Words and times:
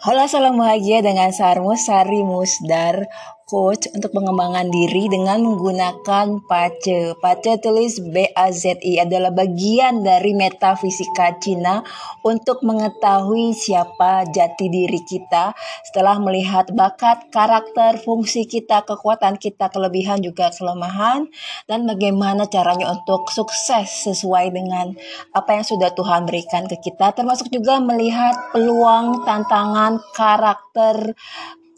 Halo 0.00 0.24
salam 0.24 0.56
bahagia 0.56 1.04
dengan 1.04 1.28
Sarmus 1.28 1.84
Sari 1.84 2.24
Musdar 2.24 3.04
coach 3.50 3.90
untuk 3.90 4.14
pengembangan 4.14 4.70
diri 4.70 5.10
dengan 5.10 5.42
menggunakan 5.42 6.46
PACE. 6.46 7.18
PACE 7.18 7.58
tulis 7.58 7.98
B-A-Z-I 7.98 9.02
adalah 9.02 9.34
bagian 9.34 10.06
dari 10.06 10.38
metafisika 10.38 11.34
Cina 11.42 11.82
untuk 12.22 12.62
mengetahui 12.62 13.50
siapa 13.50 14.22
jati 14.30 14.70
diri 14.70 15.02
kita 15.02 15.50
setelah 15.90 16.22
melihat 16.22 16.70
bakat, 16.70 17.26
karakter, 17.34 17.98
fungsi 17.98 18.46
kita, 18.46 18.86
kekuatan 18.86 19.34
kita, 19.34 19.66
kelebihan 19.74 20.22
juga 20.22 20.54
kelemahan 20.54 21.26
dan 21.66 21.90
bagaimana 21.90 22.46
caranya 22.46 22.94
untuk 22.94 23.26
sukses 23.34 24.06
sesuai 24.06 24.54
dengan 24.54 24.94
apa 25.34 25.58
yang 25.58 25.66
sudah 25.66 25.90
Tuhan 25.90 26.22
berikan 26.22 26.70
ke 26.70 26.78
kita 26.78 27.10
termasuk 27.18 27.50
juga 27.50 27.82
melihat 27.82 28.54
peluang, 28.54 29.26
tantangan, 29.26 29.98
karakter, 30.14 31.18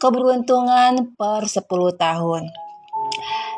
keberuntungan 0.03 1.15
per 1.15 1.47
10 1.47 1.63
tahun. 1.95 2.51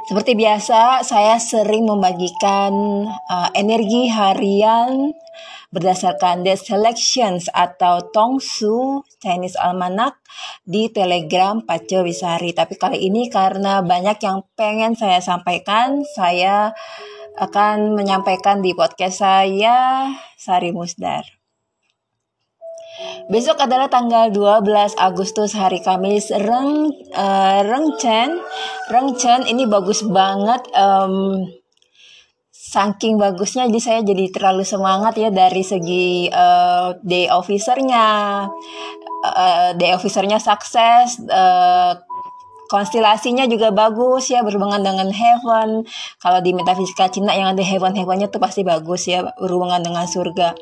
Seperti 0.06 0.38
biasa, 0.38 1.02
saya 1.02 1.42
sering 1.42 1.90
membagikan 1.90 2.70
uh, 3.10 3.50
energi 3.58 4.06
harian 4.06 5.10
berdasarkan 5.74 6.46
The 6.46 6.54
Selections 6.54 7.50
atau 7.50 8.14
Tongsu 8.14 9.02
Chinese 9.18 9.58
Almanac 9.58 10.22
di 10.62 10.94
Telegram 10.94 11.58
Pace 11.66 12.06
Wisari. 12.06 12.54
Tapi 12.54 12.78
kali 12.78 13.02
ini 13.10 13.26
karena 13.34 13.82
banyak 13.82 14.22
yang 14.22 14.46
pengen 14.54 14.94
saya 14.94 15.18
sampaikan, 15.26 16.06
saya 16.06 16.70
akan 17.42 17.98
menyampaikan 17.98 18.62
di 18.62 18.78
podcast 18.78 19.26
saya 19.26 20.08
Sari 20.38 20.70
Musdar. 20.70 21.45
Besok 23.28 23.60
adalah 23.60 23.92
tanggal 23.92 24.32
12 24.32 24.96
Agustus 24.96 25.52
hari 25.58 25.84
Kamis. 25.84 26.32
Reng 26.32 26.94
uh, 27.12 27.60
Rengchen. 27.66 28.40
Rengchen 28.88 29.50
ini 29.50 29.68
bagus 29.68 30.06
banget 30.06 30.64
um, 30.72 31.44
saking 32.54 33.20
bagusnya 33.20 33.68
jadi 33.68 33.82
saya 33.82 34.00
jadi 34.06 34.32
terlalu 34.32 34.64
semangat 34.64 35.20
ya 35.20 35.34
dari 35.34 35.64
segi 35.66 36.32
uh, 36.32 36.96
day 37.04 37.28
officernya. 37.28 38.48
Uh, 39.26 39.74
day 39.76 39.92
officernya 39.92 40.38
sukses 40.38 41.18
uh, 41.28 41.98
konstelasinya 42.70 43.50
juga 43.50 43.74
bagus 43.74 44.30
ya 44.32 44.46
berhubungan 44.46 44.80
dengan 44.80 45.10
heaven. 45.12 45.84
Kalau 46.22 46.40
di 46.40 46.56
metafisika 46.56 47.12
Cina 47.12 47.36
yang 47.36 47.58
ada 47.58 47.64
heaven 47.66 47.98
heavennya 47.98 48.32
tuh 48.32 48.40
pasti 48.40 48.62
bagus 48.64 49.10
ya 49.10 49.26
berhubungan 49.36 49.82
dengan 49.84 50.06
surga 50.08 50.56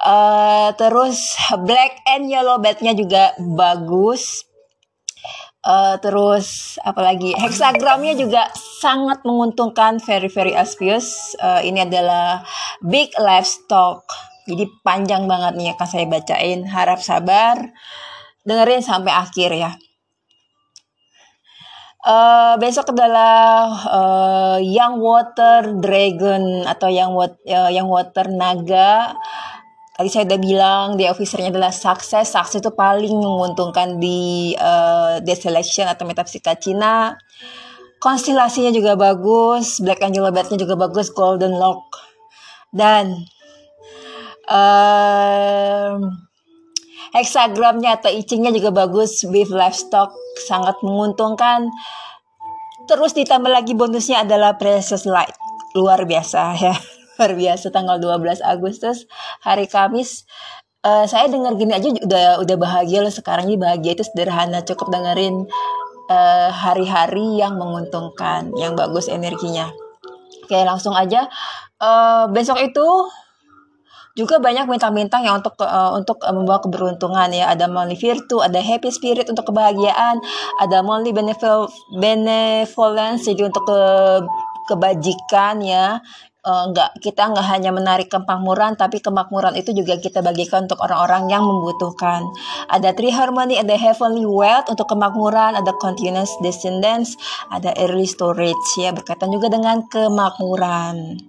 Uh, 0.00 0.72
terus 0.80 1.36
black 1.60 2.00
and 2.08 2.32
yellow 2.32 2.56
bednya 2.56 2.96
juga 2.96 3.36
bagus. 3.36 4.48
Uh, 5.60 6.00
terus 6.00 6.80
apalagi 6.80 7.36
hexagramnya 7.36 8.16
juga 8.16 8.48
sangat 8.80 9.20
menguntungkan 9.28 10.00
very 10.00 10.32
very 10.32 10.56
auspicious. 10.56 11.36
Uh, 11.36 11.60
ini 11.60 11.84
adalah 11.84 12.40
big 12.80 13.12
livestock. 13.20 14.08
Jadi 14.48 14.64
panjang 14.80 15.28
banget 15.28 15.60
nih 15.60 15.76
akan 15.76 15.88
saya 15.88 16.08
bacain. 16.08 16.64
Harap 16.64 17.04
sabar. 17.04 17.60
Dengerin 18.40 18.80
sampai 18.80 19.12
akhir 19.12 19.52
ya. 19.52 19.76
Uh, 22.00 22.56
besok 22.56 22.96
adalah 22.96 23.68
uh, 23.84 24.56
Young 24.56 25.04
Water 25.04 25.76
Dragon 25.76 26.64
atau 26.64 26.88
Young, 26.88 27.12
uh, 27.20 27.68
Young 27.68 27.92
Water 27.92 28.32
Naga 28.32 29.12
tadi 30.00 30.08
saya 30.08 30.24
udah 30.32 30.40
bilang 30.40 30.86
di 30.96 31.04
officernya 31.04 31.52
adalah 31.52 31.68
sukses. 31.68 32.32
Sukses 32.32 32.64
itu 32.64 32.72
paling 32.72 33.12
menguntungkan 33.20 34.00
di 34.00 34.56
uh, 34.56 35.20
selection 35.36 35.84
atau 35.84 36.08
metafisika 36.08 36.56
Cina. 36.56 37.20
Konstelasinya 38.00 38.72
juga 38.72 38.96
bagus 38.96 39.76
Black 39.84 40.00
Angel 40.00 40.24
Bednya 40.32 40.56
juga 40.56 40.80
bagus 40.80 41.12
Golden 41.12 41.52
Lock. 41.52 42.00
Dan 42.72 43.12
uh, 44.48 46.00
hexagramnya 47.12 48.00
atau 48.00 48.08
icingnya 48.08 48.56
juga 48.56 48.72
bagus 48.72 49.20
with 49.28 49.52
livestock 49.52 50.16
sangat 50.48 50.80
menguntungkan. 50.80 51.68
Terus 52.88 53.12
ditambah 53.12 53.52
lagi 53.52 53.76
bonusnya 53.76 54.24
adalah 54.24 54.56
precious 54.56 55.04
light. 55.04 55.36
Luar 55.76 56.08
biasa 56.08 56.56
ya 56.56 56.99
luar 57.20 57.36
biasa 57.36 57.68
tanggal 57.68 58.00
12 58.00 58.40
Agustus 58.40 59.04
hari 59.44 59.68
Kamis. 59.68 60.24
Uh, 60.80 61.04
saya 61.04 61.28
dengar 61.28 61.52
gini 61.60 61.76
aja 61.76 61.92
udah 61.92 62.40
udah 62.40 62.56
bahagia 62.56 63.04
loh 63.04 63.12
sekarang. 63.12 63.52
Ini 63.52 63.60
bahagia 63.60 63.92
itu 63.92 64.08
sederhana 64.08 64.64
cukup 64.64 64.88
dengerin 64.88 65.44
eh, 66.08 66.48
hari-hari 66.48 67.36
uh, 67.36 67.44
yang 67.44 67.60
menguntungkan 67.60 68.56
yang 68.56 68.72
bagus 68.72 69.12
energinya. 69.12 69.68
Oke 70.48 70.56
langsung 70.64 70.96
aja. 70.96 71.28
Uh, 71.76 72.24
besok 72.32 72.56
itu 72.64 72.88
juga 74.16 74.40
banyak 74.40 74.64
bintang-bintang 74.64 75.20
yang 75.20 75.44
untuk 75.44 75.60
uh, 75.60 75.92
untuk 75.92 76.24
membawa 76.24 76.64
keberuntungan 76.64 77.28
ya. 77.36 77.52
Ada 77.52 77.68
monthly 77.68 78.00
virtu 78.00 78.40
ada 78.40 78.64
happy 78.64 78.88
spirit 78.88 79.28
untuk 79.28 79.52
kebahagiaan 79.52 80.16
ada 80.56 80.80
monthly 80.80 81.12
benevolence 81.92 83.28
jadi 83.28 83.52
untuk 83.52 83.68
ke 83.68 83.80
kebajikan 84.70 85.58
ya 85.66 85.98
uh, 86.44 86.64
nggak 86.72 87.00
kita 87.04 87.32
nggak 87.32 87.46
hanya 87.46 87.70
menarik 87.72 88.08
kemakmuran 88.08 88.76
tapi 88.76 89.00
kemakmuran 89.00 89.56
itu 89.56 89.72
juga 89.76 89.96
kita 90.00 90.24
bagikan 90.24 90.64
untuk 90.68 90.80
orang-orang 90.80 91.28
yang 91.28 91.44
membutuhkan. 91.44 92.24
Ada 92.68 92.96
three 92.96 93.12
harmony 93.12 93.60
ada 93.60 93.76
heavenly 93.76 94.24
wealth 94.24 94.68
untuk 94.72 94.88
kemakmuran 94.88 95.56
ada 95.56 95.72
continuous 95.76 96.32
descendants 96.40 97.16
ada 97.52 97.74
early 97.76 98.08
storage 98.08 98.78
ya 98.80 98.92
berkaitan 98.94 99.32
juga 99.32 99.52
dengan 99.52 99.84
kemakmuran. 99.88 101.20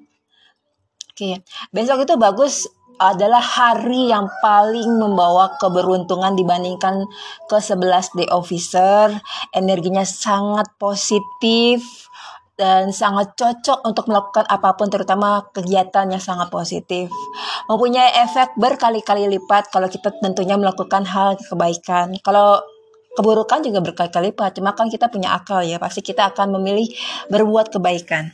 Oke 1.11 1.15
okay. 1.15 1.35
besok 1.75 2.07
itu 2.07 2.15
bagus 2.15 2.65
adalah 3.01 3.41
hari 3.41 4.13
yang 4.13 4.29
paling 4.45 5.01
membawa 5.01 5.57
keberuntungan 5.57 6.37
dibandingkan 6.37 7.09
ke 7.49 7.57
11 7.57 8.13
day 8.13 8.29
officer. 8.29 9.09
Energinya 9.57 10.05
sangat 10.05 10.69
positif 10.77 12.10
dan 12.61 12.93
sangat 12.93 13.33
cocok 13.33 13.81
untuk 13.81 14.05
melakukan 14.05 14.45
apa 14.45 14.77
pun 14.77 14.85
terutama 14.93 15.41
kegiatan 15.49 16.05
yang 16.05 16.21
sangat 16.21 16.53
positif. 16.53 17.09
Mempunyai 17.65 18.21
efek 18.21 18.53
berkali-kali 18.53 19.25
lipat 19.25 19.73
kalau 19.73 19.89
kita 19.89 20.13
tentunya 20.21 20.53
melakukan 20.61 21.01
hal 21.09 21.41
kebaikan. 21.41 22.13
Kalau 22.21 22.61
keburukan 23.17 23.65
juga 23.65 23.81
berkali-kali 23.81 24.29
lipat, 24.29 24.61
cuma 24.61 24.77
kan 24.77 24.93
kita 24.93 25.09
punya 25.09 25.33
akal 25.33 25.65
ya, 25.65 25.81
pasti 25.81 26.05
kita 26.05 26.29
akan 26.37 26.61
memilih 26.61 26.85
berbuat 27.33 27.73
kebaikan. 27.73 28.29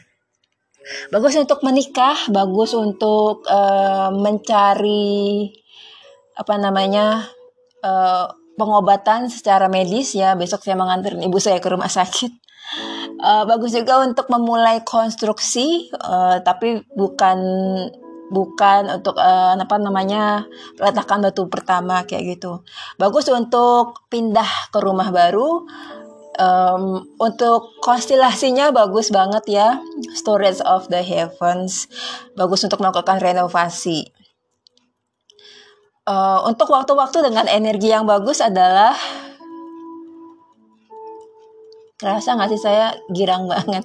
Bagus 1.07 1.39
untuk 1.39 1.63
menikah, 1.63 2.19
bagus 2.27 2.75
untuk 2.75 3.47
uh, 3.47 4.11
mencari 4.11 5.55
apa 6.35 6.53
namanya 6.59 7.31
uh, 7.79 8.27
pengobatan 8.59 9.31
secara 9.31 9.71
medis 9.71 10.19
ya. 10.19 10.35
Besok 10.35 10.67
saya 10.67 10.75
mengantarin 10.75 11.23
ibu 11.23 11.39
saya 11.39 11.63
ke 11.63 11.71
rumah 11.71 11.87
sakit 11.87 12.47
uh, 13.21 13.43
bagus 13.45 13.73
juga 13.73 14.01
untuk 14.05 14.29
memulai 14.29 14.81
konstruksi 14.85 15.89
uh, 15.93 16.41
tapi 16.41 16.85
bukan 16.93 17.37
bukan 18.27 18.99
untuk 18.99 19.15
uh, 19.15 19.55
apa 19.55 19.75
namanya 19.79 20.43
peletakan 20.75 21.23
batu 21.23 21.47
pertama 21.47 22.03
kayak 22.03 22.37
gitu. 22.37 22.61
Bagus 22.99 23.31
untuk 23.31 24.07
pindah 24.11 24.71
ke 24.71 24.79
rumah 24.83 25.09
baru. 25.11 25.65
Um, 26.37 27.17
untuk 27.17 27.81
konstelasinya 27.81 28.69
bagus 28.69 29.09
banget 29.09 29.41
ya 29.49 29.81
storage 30.13 30.61
of 30.61 30.85
the 30.91 31.01
heavens. 31.01 31.89
Bagus 32.37 32.61
untuk 32.61 32.77
melakukan 32.83 33.17
renovasi. 33.17 34.05
Uh, 36.07 36.39
untuk 36.47 36.71
waktu-waktu 36.71 37.19
dengan 37.25 37.49
energi 37.51 37.91
yang 37.91 38.07
bagus 38.07 38.39
adalah 38.39 38.95
Kerasa 41.97 42.37
nggak 42.37 42.49
sih 42.53 42.61
saya 42.61 42.93
girang 43.09 43.49
banget. 43.49 43.81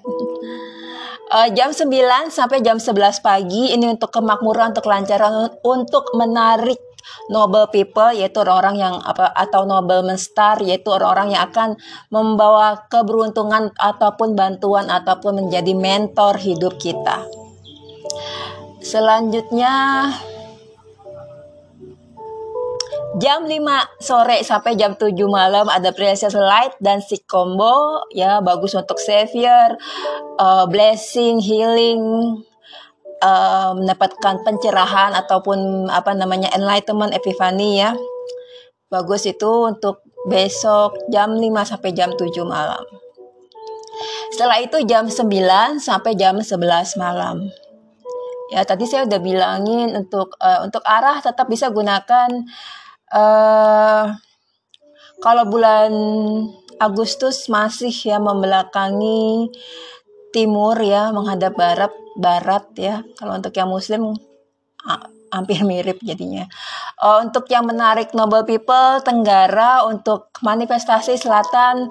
Uh, 1.33 1.49
jam 1.57 1.73
9 1.73 1.89
sampai 2.29 2.61
jam 2.61 2.77
11 2.77 3.25
pagi 3.25 3.73
ini 3.73 3.89
untuk 3.89 4.13
kemakmuran, 4.13 4.77
untuk 4.77 4.85
kelancaran, 4.85 5.49
untuk 5.65 6.13
menarik 6.13 6.77
noble 7.33 7.73
people 7.73 8.13
yaitu 8.13 8.45
orang-orang 8.45 8.77
yang 8.85 8.95
apa 9.01 9.33
atau 9.33 9.65
noble 9.65 10.05
star 10.21 10.61
yaitu 10.61 10.93
orang-orang 10.93 11.33
yang 11.33 11.43
akan 11.49 11.81
membawa 12.13 12.85
keberuntungan 12.93 13.73
ataupun 13.81 14.37
bantuan 14.37 14.93
ataupun 14.93 15.49
menjadi 15.49 15.73
mentor 15.73 16.37
hidup 16.37 16.77
kita. 16.77 17.25
Selanjutnya 18.85 19.73
jam 23.21 23.45
5 23.45 23.59
sore 24.01 24.41
sampai 24.41 24.79
jam 24.79 24.97
7 24.97 25.13
malam 25.29 25.69
ada 25.69 25.93
Princess 25.93 26.33
Light 26.33 26.77
dan 26.81 27.05
si 27.05 27.21
combo 27.29 28.05
ya 28.15 28.41
bagus 28.41 28.73
untuk 28.73 28.97
savior 28.97 29.77
uh, 30.41 30.65
blessing 30.65 31.37
healing 31.43 32.01
uh, 33.21 33.77
mendapatkan 33.77 34.41
pencerahan 34.47 35.13
ataupun 35.13 35.91
apa 35.93 36.17
namanya 36.17 36.49
enlightenment 36.57 37.13
epiphany 37.13 37.85
ya 37.85 37.93
bagus 38.89 39.29
itu 39.29 39.69
untuk 39.69 40.05
besok 40.29 40.95
jam 41.11 41.35
5 41.35 41.49
sampai 41.67 41.91
jam 41.97 42.15
7 42.15 42.29
malam. 42.47 42.85
Setelah 44.31 44.59
itu 44.63 44.79
jam 44.87 45.09
9 45.11 45.27
sampai 45.81 46.13
jam 46.15 46.39
11 46.39 47.01
malam. 47.01 47.51
Ya, 48.53 48.69
tadi 48.69 48.85
saya 48.85 49.09
udah 49.09 49.21
bilangin 49.21 49.97
untuk 49.97 50.37
uh, 50.37 50.61
untuk 50.61 50.85
arah 50.85 51.25
tetap 51.25 51.49
bisa 51.49 51.73
gunakan 51.73 52.29
uh, 53.13 54.05
kalau 55.23 55.45
bulan 55.47 55.93
Agustus 56.83 57.47
masih 57.47 57.95
ya 57.95 58.19
membelakangi 58.19 59.53
timur 60.35 60.75
ya 60.83 61.15
menghadap 61.15 61.55
barat 61.55 61.93
barat 62.19 62.65
ya. 62.75 63.07
Kalau 63.15 63.39
untuk 63.39 63.55
yang 63.55 63.71
muslim 63.71 64.17
hampir 65.33 65.65
mirip 65.65 65.97
jadinya. 66.05 66.45
Uh, 67.01 67.25
untuk 67.25 67.49
yang 67.49 67.65
menarik 67.65 68.13
Noble 68.13 68.45
People 68.45 69.01
Tenggara 69.01 69.87
untuk 69.89 70.29
manifestasi 70.45 71.17
selatan 71.17 71.89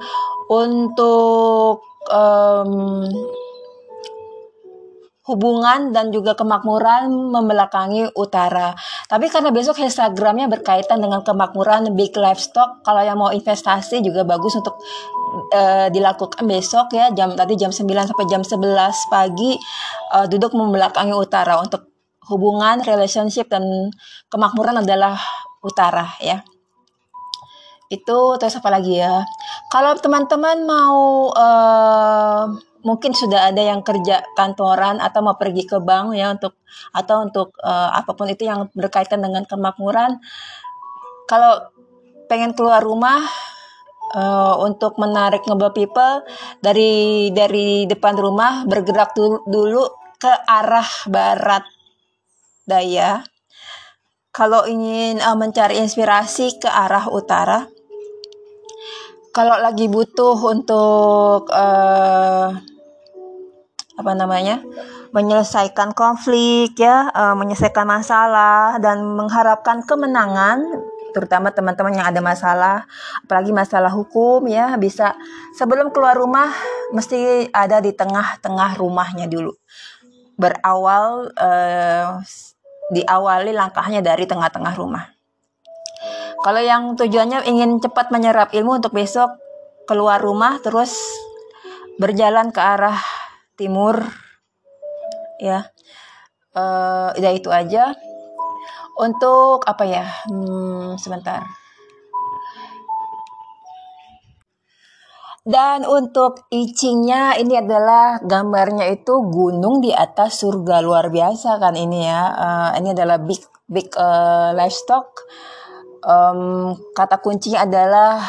untuk 0.52 1.82
um, 2.12 3.08
hubungan 5.22 5.94
dan 5.94 6.10
juga 6.10 6.34
kemakmuran 6.34 7.14
membelakangi 7.30 8.10
utara. 8.18 8.74
Tapi 9.06 9.30
karena 9.30 9.54
besok 9.54 9.78
Instagramnya 9.78 10.50
berkaitan 10.50 10.98
dengan 10.98 11.22
kemakmuran 11.22 11.94
big 11.94 12.18
livestock, 12.18 12.82
kalau 12.82 13.06
yang 13.06 13.22
mau 13.22 13.30
investasi 13.30 14.02
juga 14.02 14.26
bagus 14.26 14.58
untuk 14.58 14.82
uh, 15.54 15.88
dilakukan 15.94 16.42
besok 16.50 16.98
ya 16.98 17.14
jam 17.14 17.38
tadi 17.38 17.54
jam 17.54 17.70
9 17.70 17.86
sampai 17.86 18.26
jam 18.26 18.42
11 18.42 19.14
pagi 19.14 19.62
uh, 20.18 20.26
duduk 20.26 20.58
membelakangi 20.58 21.14
utara 21.14 21.62
untuk 21.62 21.86
hubungan, 22.30 22.82
relationship 22.82 23.46
dan 23.46 23.94
kemakmuran 24.32 24.82
adalah 24.82 25.22
utara 25.62 26.18
ya. 26.18 26.42
Itu 27.92 28.40
terus 28.40 28.56
apa 28.58 28.72
lagi 28.72 29.04
ya? 29.04 29.22
Kalau 29.70 29.94
teman-teman 30.00 30.64
mau 30.64 31.30
uh, 31.36 32.71
mungkin 32.82 33.14
sudah 33.14 33.54
ada 33.54 33.62
yang 33.62 33.82
kerja 33.86 34.26
kantoran 34.34 34.98
atau 35.02 35.20
mau 35.22 35.38
pergi 35.38 35.66
ke 35.66 35.78
bank 35.82 36.18
ya 36.18 36.34
untuk 36.34 36.58
atau 36.94 37.26
untuk 37.26 37.56
uh, 37.62 37.90
apa 37.94 38.12
pun 38.14 38.30
itu 38.30 38.46
yang 38.46 38.70
berkaitan 38.74 39.22
dengan 39.22 39.46
kemakmuran. 39.46 40.18
Kalau 41.30 41.72
pengen 42.28 42.52
keluar 42.58 42.84
rumah 42.84 43.24
uh, 44.16 44.56
untuk 44.62 45.00
menarik 45.00 45.46
ngobrol 45.48 45.74
people 45.74 46.26
dari 46.60 47.30
dari 47.32 47.86
depan 47.88 48.18
rumah 48.18 48.68
bergerak 48.68 49.16
dulu, 49.16 49.46
dulu 49.48 49.84
ke 50.20 50.32
arah 50.46 50.90
barat 51.10 51.64
daya. 52.68 53.24
Kalau 54.32 54.64
ingin 54.64 55.20
uh, 55.20 55.36
mencari 55.36 55.80
inspirasi 55.80 56.62
ke 56.62 56.70
arah 56.72 57.12
utara 57.12 57.68
kalau 59.32 59.56
lagi 59.64 59.88
butuh 59.88 60.36
untuk 60.44 61.48
uh, 61.48 62.52
apa 64.02 64.18
namanya 64.18 64.60
menyelesaikan 65.14 65.94
konflik 65.94 66.76
ya 66.82 67.08
uh, 67.14 67.38
menyelesaikan 67.38 67.86
masalah 67.86 68.82
dan 68.82 69.06
mengharapkan 69.06 69.86
kemenangan 69.86 70.66
terutama 71.12 71.52
teman-teman 71.52 72.02
yang 72.02 72.08
ada 72.08 72.24
masalah 72.24 72.88
apalagi 73.22 73.52
masalah 73.52 73.92
hukum 73.92 74.48
ya 74.48 74.80
bisa 74.80 75.14
sebelum 75.54 75.92
keluar 75.92 76.16
rumah 76.16 76.50
mesti 76.96 77.52
ada 77.52 77.84
di 77.84 77.92
tengah-tengah 77.92 78.80
rumahnya 78.80 79.28
dulu. 79.28 79.52
Berawal 80.40 81.30
uh, 81.36 82.18
diawali 82.92 83.52
langkahnya 83.56 84.04
dari 84.04 84.28
tengah-tengah 84.28 84.74
rumah. 84.76 85.06
Kalau 86.42 86.58
yang 86.58 86.98
tujuannya 86.98 87.46
ingin 87.46 87.78
cepat 87.78 88.10
menyerap 88.10 88.50
ilmu 88.50 88.82
untuk 88.82 88.98
besok 88.98 89.30
keluar 89.86 90.18
rumah 90.18 90.58
terus 90.64 90.98
berjalan 92.02 92.50
ke 92.50 92.58
arah 92.58 92.98
timur. 93.62 94.02
Ya. 95.38 95.70
Uh, 96.58 97.14
ya 97.22 97.30
itu 97.30 97.54
aja. 97.54 97.94
Untuk 98.98 99.62
apa 99.70 99.86
ya? 99.86 100.06
Hmm, 100.26 100.98
sebentar. 100.98 101.46
Dan 105.42 105.90
untuk 105.90 106.46
icingnya 106.54 107.34
ini 107.42 107.58
adalah 107.58 108.22
gambarnya 108.22 108.94
itu 108.94 109.26
gunung 109.26 109.82
di 109.82 109.90
atas 109.90 110.46
surga 110.46 110.86
luar 110.86 111.10
biasa 111.10 111.58
kan 111.58 111.74
ini 111.74 112.06
ya. 112.06 112.22
Uh, 112.30 112.70
ini 112.78 112.94
adalah 112.94 113.18
big 113.18 113.42
big 113.66 113.90
uh, 113.98 114.54
livestock. 114.54 115.26
Um, 116.06 116.78
kata 116.94 117.22
kuncinya 117.22 117.66
adalah 117.66 118.22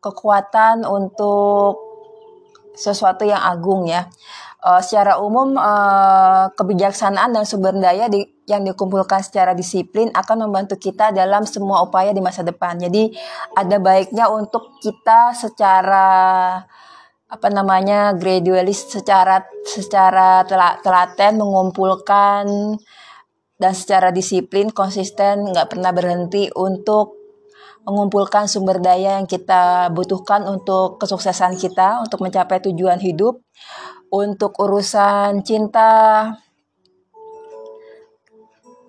kekuatan 0.00 0.88
untuk 0.88 1.89
sesuatu 2.80 3.28
yang 3.28 3.44
agung 3.44 3.84
ya 3.84 4.08
uh, 4.64 4.80
secara 4.80 5.18
umum 5.20 5.56
uh, 5.56 6.52
kebijaksanaan 6.54 7.32
dan 7.32 7.44
sumber 7.48 7.76
daya 7.76 8.06
di, 8.08 8.24
yang 8.44 8.64
dikumpulkan 8.64 9.24
secara 9.24 9.56
disiplin 9.56 10.12
akan 10.12 10.48
membantu 10.48 10.76
kita 10.76 11.12
dalam 11.12 11.44
semua 11.48 11.84
upaya 11.84 12.12
di 12.12 12.20
masa 12.22 12.44
depan. 12.44 12.76
Jadi 12.80 13.12
ada 13.56 13.76
baiknya 13.80 14.28
untuk 14.28 14.80
kita 14.80 15.32
secara 15.36 16.08
apa 17.30 17.46
namanya 17.46 18.10
gradualis 18.18 18.90
secara 18.90 19.46
secara 19.62 20.42
telaten 20.82 21.38
mengumpulkan 21.38 22.74
dan 23.54 23.72
secara 23.76 24.10
disiplin 24.10 24.74
konsisten 24.74 25.46
nggak 25.54 25.70
pernah 25.70 25.94
berhenti 25.94 26.50
untuk 26.50 27.19
mengumpulkan 27.84 28.46
sumber 28.46 28.78
daya 28.78 29.18
yang 29.18 29.26
kita 29.26 29.88
butuhkan 29.90 30.44
untuk 30.44 31.00
kesuksesan 31.00 31.56
kita 31.56 32.04
untuk 32.04 32.20
mencapai 32.20 32.60
tujuan 32.60 33.00
hidup 33.00 33.40
untuk 34.10 34.58
urusan 34.58 35.46
cinta, 35.46 36.26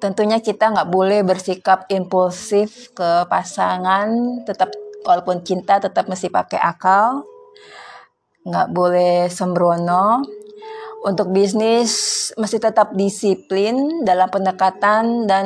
tentunya 0.02 0.42
kita 0.42 0.74
nggak 0.74 0.90
boleh 0.90 1.22
bersikap 1.22 1.86
impulsif 1.94 2.90
ke 2.98 3.30
pasangan, 3.30 4.42
tetap 4.50 4.74
walaupun 5.06 5.46
cinta 5.46 5.78
tetap 5.78 6.10
mesti 6.10 6.34
pakai 6.34 6.58
akal, 6.58 7.22
nggak 8.42 8.68
boleh 8.74 9.30
sembrono. 9.30 10.41
Untuk 11.02 11.34
bisnis 11.34 12.30
mesti 12.38 12.62
tetap 12.62 12.94
disiplin 12.94 14.06
dalam 14.06 14.30
pendekatan 14.30 15.26
dan 15.26 15.46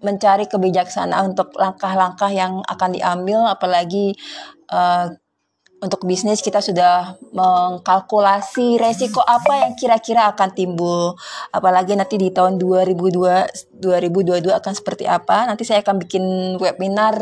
mencari 0.00 0.48
kebijaksanaan 0.48 1.36
untuk 1.36 1.52
langkah-langkah 1.60 2.32
yang 2.32 2.64
akan 2.64 2.96
diambil, 2.96 3.44
apalagi 3.44 4.16
uh, 4.72 5.12
untuk 5.80 6.04
bisnis 6.04 6.44
kita 6.44 6.60
sudah 6.60 7.16
mengkalkulasi 7.32 8.76
resiko 8.76 9.24
apa 9.24 9.64
yang 9.64 9.72
kira-kira 9.76 10.28
akan 10.32 10.52
timbul. 10.52 11.16
Apalagi 11.52 11.96
nanti 11.96 12.20
di 12.20 12.28
tahun 12.28 12.60
2002 12.60 13.80
2022 13.80 14.48
akan 14.48 14.72
seperti 14.76 15.08
apa. 15.08 15.48
Nanti 15.48 15.64
saya 15.64 15.80
akan 15.80 15.96
bikin 16.00 16.24
webinar 16.60 17.16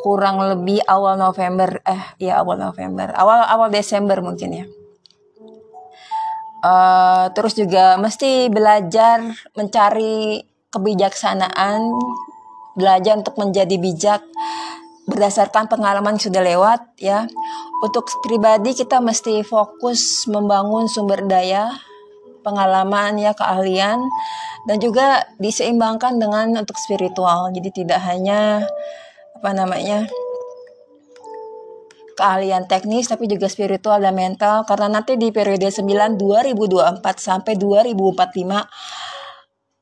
kurang 0.00 0.40
lebih 0.40 0.80
awal 0.88 1.18
November 1.18 1.82
eh 1.84 2.02
ya 2.22 2.38
awal 2.40 2.56
November. 2.56 3.10
Awal 3.12 3.50
awal 3.50 3.68
Desember 3.74 4.22
mungkin 4.22 4.50
ya. 4.54 4.64
Uh, 6.60 7.32
terus 7.32 7.56
juga 7.56 7.96
mesti 7.96 8.52
belajar 8.52 9.24
mencari 9.56 10.44
kebijaksanaan, 10.68 11.80
belajar 12.76 13.16
untuk 13.16 13.40
menjadi 13.40 13.76
bijak 13.80 14.22
berdasarkan 15.08 15.66
pengalaman 15.66 16.20
yang 16.20 16.24
sudah 16.30 16.42
lewat 16.44 16.80
ya. 17.00 17.26
Untuk 17.80 18.06
pribadi 18.20 18.76
kita 18.76 19.00
mesti 19.00 19.40
fokus 19.40 20.28
membangun 20.28 20.84
sumber 20.86 21.24
daya, 21.24 21.72
pengalaman 22.44 23.16
ya, 23.16 23.32
keahlian 23.32 23.98
dan 24.68 24.76
juga 24.76 25.24
diseimbangkan 25.40 26.20
dengan 26.20 26.60
untuk 26.60 26.76
spiritual. 26.76 27.48
Jadi 27.56 27.84
tidak 27.84 28.04
hanya 28.04 28.68
apa 29.40 29.50
namanya 29.56 30.04
keahlian 32.20 32.68
teknis 32.68 33.08
tapi 33.08 33.24
juga 33.24 33.48
spiritual 33.48 34.04
dan 34.04 34.12
mental 34.12 34.68
karena 34.68 35.00
nanti 35.00 35.16
di 35.16 35.32
periode 35.32 35.72
9 35.72 36.20
2024 36.20 37.00
sampai 37.16 37.56
2045 37.56 39.19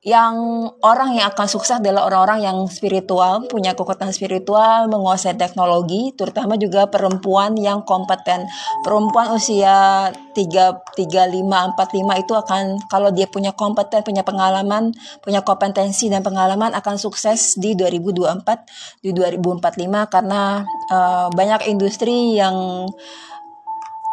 yang 0.06 0.62
orang 0.86 1.18
yang 1.18 1.34
akan 1.34 1.50
sukses 1.50 1.82
adalah 1.82 2.06
orang-orang 2.06 2.46
yang 2.46 2.58
spiritual, 2.70 3.50
punya 3.50 3.74
kekuatan 3.74 4.14
spiritual, 4.14 4.86
menguasai 4.86 5.34
teknologi, 5.34 6.14
terutama 6.14 6.54
juga 6.54 6.86
perempuan 6.86 7.58
yang 7.58 7.82
kompeten. 7.82 8.46
Perempuan 8.86 9.34
usia 9.34 10.06
3, 10.14 10.94
35, 10.94 11.74
45 11.74 12.22
itu 12.22 12.30
akan 12.30 12.78
kalau 12.86 13.10
dia 13.10 13.26
punya 13.26 13.50
kompeten, 13.50 14.06
punya 14.06 14.22
pengalaman, 14.22 14.94
punya 15.18 15.42
kompetensi 15.42 16.06
dan 16.06 16.22
pengalaman 16.22 16.78
akan 16.78 16.94
sukses 16.94 17.58
di 17.58 17.74
2024, 17.74 19.02
di 19.02 19.10
2045 19.10 20.14
karena 20.14 20.62
uh, 20.94 21.26
banyak 21.34 21.66
industri 21.74 22.38
yang 22.38 22.86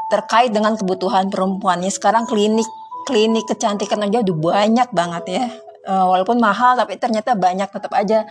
terkait 0.10 0.50
dengan 0.50 0.74
kebutuhan 0.74 1.30
perempuannya. 1.30 1.94
Sekarang 1.94 2.26
klinik 2.26 2.66
klinik 3.06 3.46
kecantikan 3.46 4.02
aja 4.02 4.26
udah 4.26 4.34
banyak 4.34 4.90
banget 4.90 5.26
ya 5.30 5.46
uh, 5.88 6.06
walaupun 6.10 6.42
mahal 6.42 6.76
tapi 6.76 6.98
ternyata 7.00 7.38
banyak 7.38 7.70
tetap 7.70 7.94
aja 7.94 8.26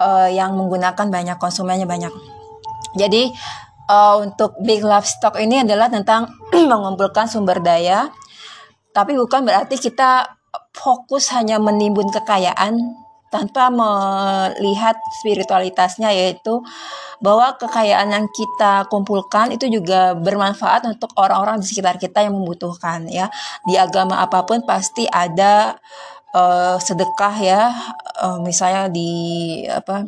uh, 0.00 0.28
yang 0.28 0.56
menggunakan 0.56 1.06
banyak 1.08 1.36
konsumennya 1.36 1.86
banyak. 1.86 2.10
Jadi 2.96 3.30
uh, 3.88 4.24
untuk 4.24 4.56
big 4.64 4.82
love 4.82 5.06
stock 5.06 5.36
ini 5.38 5.62
adalah 5.62 5.92
tentang 5.92 6.28
mengumpulkan 6.70 7.28
sumber 7.28 7.62
daya 7.62 8.10
tapi 8.96 9.12
bukan 9.12 9.44
berarti 9.44 9.76
kita 9.76 10.24
fokus 10.72 11.28
hanya 11.36 11.60
menimbun 11.60 12.08
kekayaan 12.08 12.80
tanpa 13.28 13.68
melihat 13.68 14.96
spiritualitasnya 15.20 16.08
yaitu 16.16 16.64
bahwa 17.20 17.52
kekayaan 17.60 18.12
yang 18.12 18.26
kita 18.32 18.88
kumpulkan 18.88 19.52
itu 19.52 19.68
juga 19.68 20.16
bermanfaat 20.16 20.88
untuk 20.88 21.12
orang-orang 21.16 21.60
di 21.60 21.66
sekitar 21.68 22.00
kita 22.00 22.24
yang 22.24 22.36
membutuhkan 22.36 23.04
ya. 23.08 23.28
Di 23.68 23.76
agama 23.76 24.24
apa 24.24 24.48
pun 24.48 24.64
pasti 24.64 25.04
ada 25.08 25.76
uh, 26.36 26.76
sedekah 26.76 27.34
ya 27.40 27.62
uh, 28.20 28.38
misalnya 28.44 28.92
di 28.92 29.10
apa 29.72 30.04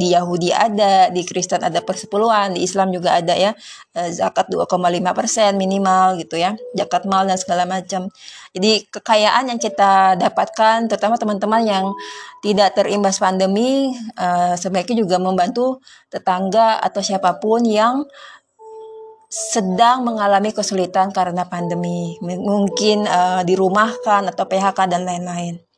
di 0.00 0.16
Yahudi 0.16 0.48
ada, 0.48 1.12
di 1.12 1.20
Kristen 1.28 1.60
ada 1.60 1.84
persepuluhan, 1.84 2.56
di 2.56 2.64
Islam 2.64 2.88
juga 2.88 3.20
ada 3.20 3.36
ya 3.36 3.52
uh, 3.98 4.08
zakat 4.08 4.48
2,5 4.48 4.80
persen 5.12 5.60
minimal 5.60 6.16
gitu 6.24 6.40
ya, 6.40 6.56
zakat 6.72 7.04
mal 7.04 7.28
dan 7.28 7.36
segala 7.36 7.68
macam. 7.68 8.08
Jadi 8.56 8.88
kekayaan 8.88 9.52
yang 9.52 9.60
kita 9.60 10.16
dapatkan, 10.16 10.88
terutama 10.88 11.20
teman-teman 11.20 11.62
yang 11.68 11.84
tidak 12.40 12.72
terimbas 12.72 13.20
pandemi, 13.20 13.92
uh, 14.16 14.56
sebaiknya 14.56 15.04
juga 15.04 15.20
membantu 15.20 15.84
tetangga 16.08 16.80
atau 16.80 17.04
siapa 17.04 17.36
pun 17.36 17.60
yang 17.68 18.08
sedang 19.30 20.02
mengalami 20.02 20.50
kesulitan 20.50 21.14
karena 21.14 21.46
pandemi, 21.46 22.18
mungkin 22.18 23.06
uh, 23.06 23.46
dirumahkan 23.46 24.26
atau 24.34 24.44
PHK 24.48 24.90
dan 24.90 25.06
lain-lain. 25.06 25.69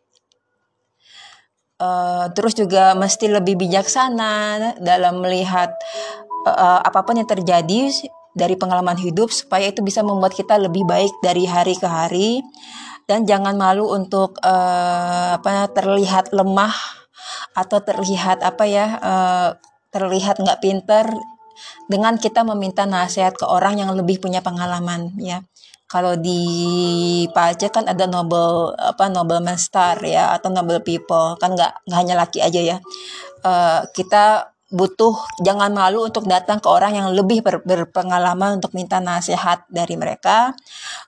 Uh, 1.83 2.31
terus 2.39 2.55
juga 2.55 2.95
mesti 2.95 3.27
lebih 3.27 3.59
bijaksana 3.59 4.79
dalam 4.79 5.19
melihat 5.19 5.75
uh, 6.47 6.79
apa 6.79 7.03
pun 7.03 7.19
yang 7.19 7.27
terjadi 7.27 7.91
dari 8.39 8.55
pengalaman 8.55 8.95
hidup 8.95 9.35
supaya 9.35 9.67
itu 9.67 9.83
bisa 9.83 10.07
membuat 10.07 10.31
kita 10.31 10.62
lebih 10.62 10.87
baik 10.87 11.11
dari 11.27 11.43
hari 11.43 11.75
ke 11.75 11.89
hari. 11.91 12.39
Dan 13.11 13.27
jangan 13.27 13.59
malu 13.59 13.91
untuk 13.91 14.39
uh, 14.47 15.35
apa 15.43 15.67
terlihat 15.75 16.31
lemah 16.31 16.71
atau 17.59 17.83
terlihat 17.83 18.47
apa 18.47 18.65
ya 18.65 18.87
uh, 19.03 19.51
terlihat 19.91 20.39
nggak 20.39 20.62
pinter 20.62 21.11
dengan 21.91 22.17
kita 22.17 22.47
meminta 22.47 22.89
nasihat 22.89 23.37
ke 23.37 23.45
orang 23.45 23.83
yang 23.83 23.93
lebih 23.93 24.23
punya 24.23 24.41
pengalaman 24.41 25.12
ya 25.21 25.45
kalau 25.93 26.17
di 26.17 26.41
Pace 27.37 27.69
kan 27.69 27.85
ada 27.85 28.09
noble 28.09 28.73
apa 28.81 29.13
nobleman 29.13 29.61
star 29.61 30.01
ya 30.01 30.33
atau 30.33 30.49
noble 30.49 30.81
people. 30.81 31.37
Kan 31.37 31.53
nggak 31.53 31.85
nggak 31.85 31.99
hanya 32.01 32.15
laki 32.17 32.41
aja 32.41 32.61
ya. 32.65 32.77
Uh, 33.45 33.85
kita 33.93 34.57
butuh 34.73 35.13
jangan 35.45 35.69
malu 35.77 36.09
untuk 36.09 36.25
datang 36.25 36.57
ke 36.57 36.65
orang 36.65 36.97
yang 36.97 37.13
lebih 37.13 37.45
ber, 37.45 37.61
berpengalaman 37.61 38.57
untuk 38.57 38.73
minta 38.73 39.05
nasihat 39.05 39.69
dari 39.69 40.01
mereka. 40.01 40.57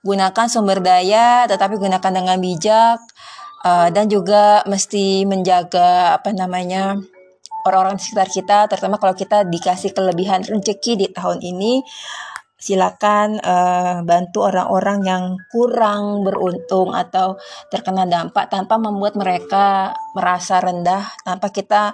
Gunakan 0.05 0.47
sumber 0.53 0.85
daya 0.85 1.49
tetapi 1.49 1.81
gunakan 1.81 2.13
dengan 2.13 2.37
bijak. 2.37 3.01
Uh, 3.65 3.89
dan 3.89 4.13
juga 4.13 4.61
mesti 4.69 5.25
menjaga 5.25 6.21
apa 6.21 6.37
namanya 6.37 7.01
orang-orang 7.65 7.97
sekitar 7.97 8.29
kita 8.29 8.59
terutama 8.69 9.01
kalau 9.01 9.17
kita 9.17 9.49
dikasih 9.49 9.97
kelebihan 9.97 10.45
rezeki 10.45 10.93
di 11.01 11.07
tahun 11.09 11.41
ini 11.41 11.81
silakan 12.65 13.37
uh, 13.45 14.01
bantu 14.09 14.49
orang-orang 14.49 14.99
yang 15.05 15.25
kurang 15.53 16.25
beruntung 16.25 16.97
atau 16.97 17.37
terkena 17.69 18.09
dampak 18.09 18.49
tanpa 18.49 18.81
membuat 18.81 19.21
mereka 19.21 19.93
merasa 20.17 20.65
rendah, 20.65 21.05
tanpa 21.29 21.53
kita 21.53 21.93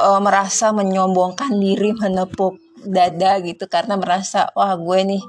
uh, 0.00 0.20
merasa 0.24 0.72
menyombongkan 0.72 1.52
diri, 1.60 1.92
menepuk 1.92 2.56
dada 2.88 3.36
gitu 3.44 3.68
karena 3.68 4.00
merasa 4.00 4.48
wah 4.56 4.72
gue 4.80 5.00
nih 5.04 5.22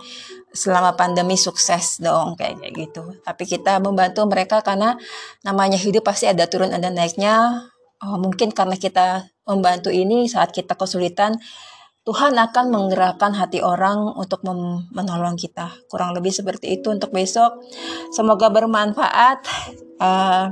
selama 0.55 0.95
pandemi 0.95 1.35
sukses 1.35 1.99
dong 1.99 2.39
kayak 2.39 2.63
kayak 2.63 2.73
gitu. 2.87 3.03
Tapi 3.19 3.43
kita 3.43 3.83
membantu 3.83 4.23
mereka 4.31 4.63
karena 4.63 4.95
namanya 5.43 5.75
hidup 5.75 6.07
pasti 6.07 6.31
ada 6.31 6.47
turun 6.47 6.71
ada 6.71 6.87
naiknya. 6.87 7.67
Oh, 7.99 8.15
mungkin 8.15 8.55
karena 8.55 8.79
kita 8.79 9.27
membantu 9.43 9.91
ini 9.91 10.31
saat 10.31 10.55
kita 10.55 10.79
kesulitan 10.79 11.35
Tuhan 12.03 12.33
akan 12.35 12.65
menggerakkan 12.73 13.37
hati 13.37 13.61
orang 13.61 14.15
untuk 14.17 14.41
menolong 14.91 15.37
kita. 15.37 15.69
Kurang 15.91 16.17
lebih 16.17 16.33
seperti 16.33 16.79
itu 16.79 16.89
untuk 16.89 17.13
besok. 17.13 17.61
Semoga 18.09 18.49
bermanfaat. 18.49 19.45
Uh, 20.01 20.49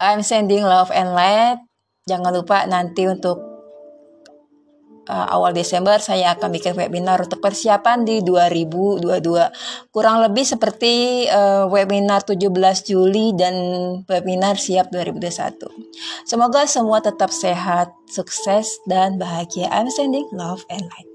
I'm 0.00 0.20
sending 0.20 0.62
love 0.66 0.92
and 0.92 1.16
light. 1.16 1.58
Jangan 2.04 2.32
lupa 2.34 2.66
nanti 2.68 3.06
untuk 3.08 3.49
uh, 5.08 5.26
awal 5.30 5.52
Desember 5.52 5.98
saya 6.00 6.34
akan 6.36 6.50
bikin 6.52 6.74
webinar 6.76 7.20
untuk 7.20 7.40
persiapan 7.42 8.06
di 8.06 8.24
2022. 8.24 9.92
Kurang 9.92 10.24
lebih 10.24 10.44
seperti 10.46 11.26
uh, 11.28 11.66
webinar 11.66 12.24
17 12.24 12.50
Juli 12.86 13.36
dan 13.36 13.54
webinar 14.06 14.56
siap 14.56 14.88
2021. 14.92 15.66
Semoga 16.24 16.64
semua 16.64 17.02
tetap 17.02 17.34
sehat, 17.34 17.92
sukses 18.06 18.80
dan 18.86 19.18
bahagia. 19.18 19.66
I'm 19.72 19.90
sending 19.90 20.26
love 20.30 20.62
and 20.70 20.86
light. 20.86 21.09